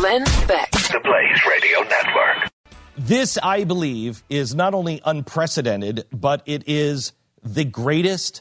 Glenn 0.00 0.24
Beck. 0.48 0.70
The 0.70 0.98
Blaze 1.04 1.44
Radio 1.46 1.80
Network. 1.80 2.50
This, 2.96 3.36
I 3.42 3.64
believe, 3.64 4.22
is 4.30 4.54
not 4.54 4.72
only 4.72 5.02
unprecedented, 5.04 6.06
but 6.10 6.42
it 6.46 6.64
is 6.66 7.12
the 7.42 7.66
greatest 7.66 8.40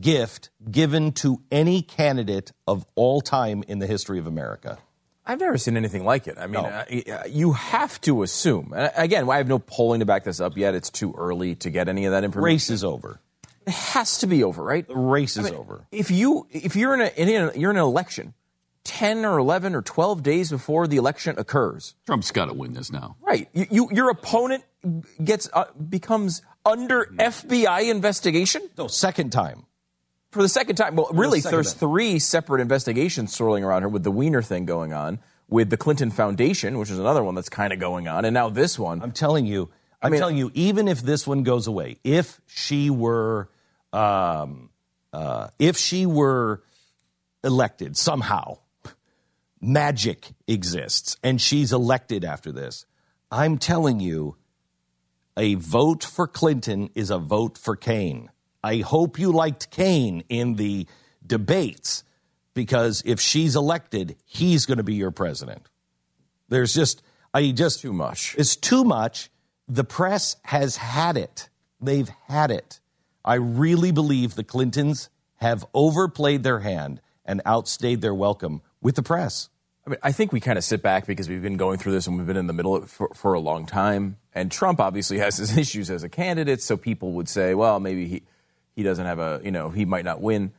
gift 0.00 0.48
given 0.70 1.12
to 1.12 1.42
any 1.52 1.82
candidate 1.82 2.52
of 2.66 2.86
all 2.94 3.20
time 3.20 3.62
in 3.68 3.80
the 3.80 3.86
history 3.86 4.18
of 4.18 4.26
America. 4.26 4.78
I've 5.26 5.40
never 5.40 5.58
seen 5.58 5.76
anything 5.76 6.06
like 6.06 6.26
it. 6.26 6.38
I 6.38 6.46
mean, 6.46 6.62
No. 6.62 6.68
uh, 6.70 7.24
you 7.28 7.52
have 7.52 8.00
to 8.00 8.22
assume. 8.22 8.72
And 8.74 8.90
again, 8.96 9.28
I 9.28 9.36
have 9.36 9.46
no 9.46 9.58
polling 9.58 10.00
to 10.00 10.06
back 10.06 10.24
this 10.24 10.40
up 10.40 10.56
yet. 10.56 10.74
It's 10.74 10.88
too 10.88 11.12
early 11.18 11.54
to 11.56 11.68
get 11.68 11.86
any 11.86 12.06
of 12.06 12.12
that 12.12 12.24
information. 12.24 12.44
Race 12.46 12.70
is 12.70 12.82
over. 12.82 13.20
It 13.66 13.74
has 13.74 14.16
to 14.20 14.26
be 14.26 14.42
over, 14.42 14.62
right? 14.64 14.88
The 14.88 14.96
race 14.96 15.36
is 15.36 15.48
I 15.48 15.50
mean, 15.50 15.58
over. 15.60 15.84
If 15.92 16.10
you 16.10 16.46
if 16.50 16.76
you're 16.76 16.94
in 16.94 17.02
a, 17.02 17.12
in 17.14 17.28
a 17.28 17.58
you're 17.58 17.72
in 17.72 17.76
an 17.76 17.82
election, 17.82 18.32
ten 18.84 19.24
or 19.24 19.38
eleven 19.38 19.74
or 19.74 19.82
twelve 19.82 20.22
days 20.22 20.50
before 20.50 20.86
the 20.86 20.96
election 20.96 21.34
occurs, 21.38 21.94
Trump's 22.06 22.30
got 22.30 22.46
to 22.46 22.54
win 22.54 22.72
this 22.74 22.92
now. 22.92 23.16
right? 23.22 23.48
You, 23.52 23.66
you 23.70 23.88
your 23.92 24.10
opponent 24.10 24.64
gets 25.22 25.48
uh, 25.52 25.64
becomes 25.88 26.42
under 26.66 27.06
FBI 27.18 27.90
investigation 27.90 28.62
No, 28.78 28.86
second 28.86 29.30
time. 29.30 29.64
for 30.30 30.42
the 30.42 30.48
second 30.48 30.76
time. 30.76 30.96
Well, 30.96 31.08
really, 31.12 31.40
second 31.40 31.56
there's 31.56 31.72
time. 31.72 31.80
three 31.80 32.18
separate 32.18 32.60
investigations 32.60 33.34
swirling 33.34 33.64
around 33.64 33.82
her 33.82 33.88
with 33.88 34.02
the 34.02 34.10
Weiner 34.10 34.42
thing 34.42 34.64
going 34.66 34.92
on, 34.92 35.18
with 35.48 35.70
the 35.70 35.76
Clinton 35.76 36.10
Foundation, 36.10 36.78
which 36.78 36.90
is 36.90 36.98
another 36.98 37.22
one 37.24 37.34
that's 37.34 37.48
kind 37.48 37.72
of 37.72 37.78
going 37.78 38.08
on, 38.08 38.24
and 38.24 38.34
now 38.34 38.48
this 38.50 38.78
one. 38.78 39.02
I'm 39.02 39.12
telling 39.12 39.46
you, 39.46 39.70
I'm 40.02 40.12
mean- 40.12 40.20
telling 40.20 40.36
you, 40.36 40.50
even 40.54 40.88
if 40.88 41.00
this 41.02 41.26
one 41.26 41.42
goes 41.42 41.66
away, 41.66 41.98
if 42.04 42.40
she 42.46 42.90
were, 42.90 43.48
um, 43.92 44.68
uh, 45.12 45.48
if 45.58 45.76
she 45.78 46.04
were 46.06 46.62
elected 47.42 47.96
somehow, 47.96 48.58
magic 49.64 50.32
exists, 50.46 51.16
and 51.22 51.40
she's 51.40 51.72
elected 51.72 52.24
after 52.24 52.52
this. 52.52 52.86
I'm 53.30 53.58
telling 53.58 53.98
you, 54.00 54.36
a 55.36 55.54
vote 55.54 56.04
for 56.04 56.28
Clinton 56.28 56.90
is 56.94 57.10
a 57.10 57.18
vote 57.18 57.58
for 57.58 57.74
Kaine. 57.74 58.30
I 58.62 58.78
hope 58.78 59.18
you 59.18 59.32
liked 59.32 59.70
Kaine 59.70 60.22
in 60.28 60.54
the 60.54 60.86
debates 61.26 62.04
because 62.54 63.02
if 63.04 63.20
she's 63.20 63.56
elected, 63.56 64.16
he's 64.24 64.66
going 64.66 64.78
to 64.78 64.84
be 64.84 64.94
your 64.94 65.10
president. 65.10 65.68
There's 66.48 66.72
just, 66.72 67.02
I 67.32 67.50
just 67.50 67.80
Too 67.80 67.92
much. 67.92 68.36
It's 68.38 68.56
too 68.56 68.84
much. 68.84 69.30
The 69.66 69.84
press 69.84 70.36
has 70.44 70.76
had 70.76 71.16
it. 71.16 71.48
They've 71.80 72.08
had 72.28 72.50
it. 72.50 72.80
I 73.24 73.34
really 73.34 73.90
believe 73.90 74.34
the 74.34 74.44
Clintons 74.44 75.08
have 75.36 75.64
overplayed 75.74 76.42
their 76.42 76.60
hand 76.60 77.00
and 77.24 77.40
outstayed 77.44 78.02
their 78.02 78.14
welcome 78.14 78.62
with 78.80 78.94
the 78.94 79.02
press. 79.02 79.48
I 79.86 79.90
mean, 79.90 79.98
I 80.02 80.12
think 80.12 80.32
we 80.32 80.40
kind 80.40 80.56
of 80.56 80.64
sit 80.64 80.82
back 80.82 81.06
because 81.06 81.28
we've 81.28 81.42
been 81.42 81.56
going 81.58 81.78
through 81.78 81.92
this 81.92 82.06
and 82.06 82.16
we've 82.16 82.26
been 82.26 82.38
in 82.38 82.46
the 82.46 82.52
middle 82.54 82.74
of 82.74 82.84
it 82.84 82.88
for, 82.90 83.10
for 83.14 83.34
a 83.34 83.40
long 83.40 83.66
time. 83.66 84.16
And 84.34 84.50
Trump 84.50 84.80
obviously 84.80 85.18
has 85.18 85.36
his 85.36 85.56
issues 85.58 85.90
as 85.90 86.02
a 86.02 86.08
candidate, 86.08 86.62
so 86.62 86.76
people 86.76 87.12
would 87.12 87.28
say, 87.28 87.54
well, 87.54 87.78
maybe 87.80 88.06
he, 88.06 88.22
he 88.74 88.82
doesn't 88.82 89.04
have 89.04 89.18
a, 89.18 89.40
you 89.44 89.50
know, 89.50 89.68
he 89.70 89.84
might 89.84 90.04
not 90.04 90.20
win. 90.22 90.52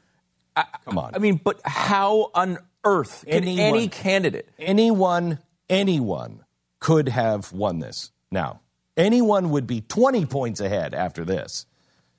Come 0.86 0.98
on. 0.98 1.16
I 1.16 1.18
mean, 1.18 1.40
but 1.44 1.60
how 1.66 2.30
on 2.36 2.60
earth 2.84 3.24
can 3.28 3.44
Anyone- 3.44 3.60
any 3.66 3.88
candidate? 3.88 4.48
anyone, 4.60 5.40
anyone 5.70 6.46
could 6.80 7.10
have 7.10 7.52
won 7.52 7.80
this. 7.80 8.12
Now, 8.32 8.60
anyone 8.96 9.50
would 9.50 9.66
be 9.68 9.82
20 9.82 10.26
points 10.28 10.62
ahead 10.62 10.94
after 10.94 11.26
this. 11.26 11.66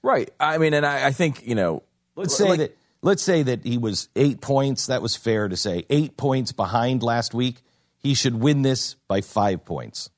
Right. 0.03 0.29
I 0.41 0.59
mean, 0.59 0.75
and 0.75 0.85
I, 0.85 1.07
I 1.07 1.13
think, 1.13 1.47
you 1.47 1.55
know, 1.55 1.83
Let's 2.17 2.37
say 2.37 2.49
like- 2.49 2.59
that 2.59 2.77
let's 3.03 3.23
say 3.23 3.43
that 3.43 3.65
he 3.65 3.79
was 3.79 4.09
8 4.17 4.41
points, 4.41 4.87
that 4.87 5.03
was 5.03 5.17
fair 5.17 5.49
to 5.49 5.57
say. 5.57 5.85
8 5.91 6.17
points 6.17 6.53
behind 6.53 7.03
last 7.03 7.35
week. 7.35 7.63
He 7.99 8.15
should 8.15 8.37
win 8.37 8.63
this 8.63 8.95
by 9.09 9.21
5 9.21 9.65
points. 9.65 10.11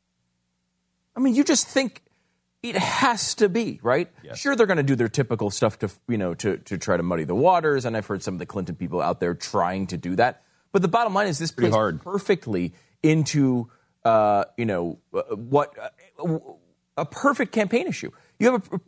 I 1.17 1.21
mean, 1.21 1.35
you 1.35 1.43
just 1.43 1.67
think 1.67 2.03
it 2.63 2.77
has 2.77 3.35
to 3.37 3.49
be 3.49 3.81
right. 3.83 4.09
Sure, 4.35 4.57
they're 4.57 4.67
going 4.67 4.79
to 4.79 4.83
do 4.83 4.97
their 4.97 5.09
typical 5.09 5.51
stuff 5.51 5.79
to 5.81 5.91
you 6.09 6.19
know 6.19 6.35
to 6.35 6.59
to 6.59 6.79
try 6.79 6.97
to 6.97 7.03
muddy 7.03 7.25
the 7.25 7.35
waters, 7.35 7.85
and 7.85 7.97
I've 7.97 8.07
heard 8.07 8.23
some 8.23 8.35
of 8.35 8.39
the 8.39 8.47
Clinton 8.47 8.75
people 8.75 9.01
out 9.01 9.21
there 9.21 9.35
trying 9.35 9.87
to 9.89 9.97
do 9.97 10.17
that. 10.17 10.43
But 10.73 10.83
the 10.83 10.89
bottom 10.89 11.15
line 11.15 11.29
is 11.29 11.39
this 11.39 11.53
plays 11.53 11.73
hard. 11.73 12.03
perfectly 12.03 12.73
into 13.03 13.71
uh, 14.05 14.45
you 14.57 14.67
know 14.67 14.99
uh, 15.15 15.23
what 15.35 15.75
uh, 15.79 16.35
a 16.99 17.05
perfect 17.05 17.53
campaign 17.53 17.87
issue. 17.87 18.11
You 18.39 18.53
have 18.53 18.69
a, 18.73 18.81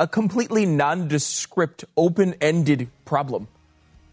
a 0.00 0.06
completely 0.08 0.66
nondescript, 0.66 1.84
open-ended 1.96 2.88
problem 3.04 3.48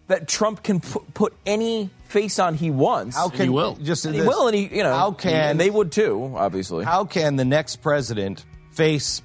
that 0.08 0.28
Trump 0.28 0.62
can 0.62 0.82
pu- 0.82 1.06
put 1.14 1.34
any 1.46 1.90
face 2.06 2.38
on 2.38 2.56
he 2.56 2.70
wants. 2.70 3.16
How 3.16 3.30
can 3.30 3.44
he 3.44 3.50
will. 3.50 3.76
just 3.76 4.06
And 4.06 4.14
he 4.14 4.20
this- 4.20 4.28
will, 4.30 4.48
and 4.48 4.56
he 4.56 4.68
you 4.76 4.84
know 4.84 4.94
how 4.94 5.12
can 5.14 5.32
and 5.52 5.60
they 5.60 5.70
would 5.70 5.92
too, 5.92 6.34
obviously. 6.36 6.84
how 6.86 7.06
can 7.06 7.38
the 7.38 7.46
next 7.46 7.78
president 7.78 8.44
face 8.72 9.22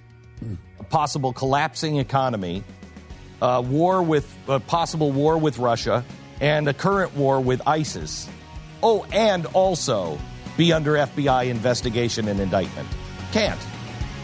a 0.79 0.85
possible 0.85 1.33
collapsing 1.33 1.97
economy, 1.99 2.63
a 3.43 3.61
war 3.61 4.03
with 4.03 4.27
a 4.49 4.61
possible 4.61 5.11
war 5.13 5.37
with 5.37 5.59
Russia, 5.59 6.05
and 6.41 6.69
a 6.69 6.73
current 6.75 7.15
war 7.17 7.41
with 7.41 7.61
ISIS? 7.67 8.29
Oh, 8.83 9.05
and 9.13 9.45
also 9.47 10.19
be 10.57 10.73
under 10.73 10.93
FBI 10.95 11.49
investigation 11.51 12.29
and 12.29 12.39
indictment. 12.41 12.89
Can't. 13.33 13.61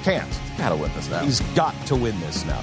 Can't. 0.04 0.28
Gotta 0.58 0.76
win 0.76 0.92
this 0.92 1.08
now. 1.08 1.20
He's 1.20 1.40
got 1.54 1.74
to 1.86 1.96
win 1.96 2.20
this 2.20 2.44
now. 2.44 2.62